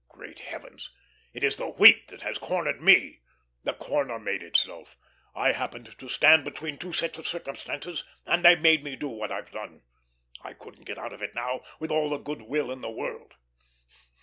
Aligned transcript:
Great 0.09 0.39
heavens, 0.39 0.89
it 1.31 1.43
is 1.43 1.57
the 1.57 1.67
wheat 1.67 2.07
that 2.07 2.21
has 2.23 2.39
cornered 2.39 2.81
me! 2.81 3.21
The 3.63 3.75
corner 3.75 4.17
made 4.17 4.41
itself. 4.41 4.97
I 5.35 5.51
happened 5.51 5.95
to 5.99 6.07
stand 6.07 6.43
between 6.43 6.79
two 6.79 6.91
sets 6.91 7.19
of 7.19 7.27
circumstances, 7.27 8.03
and 8.25 8.43
they 8.43 8.55
made 8.55 8.83
me 8.83 8.95
do 8.95 9.09
what 9.09 9.31
I've 9.31 9.51
done. 9.51 9.83
I 10.41 10.53
couldn't 10.53 10.85
get 10.85 10.97
out 10.97 11.13
of 11.13 11.21
it 11.21 11.35
now, 11.35 11.61
with 11.79 11.91
all 11.91 12.09
the 12.09 12.17
good 12.17 12.41
will 12.41 12.71
in 12.71 12.81
the 12.81 12.89
world. 12.89 13.35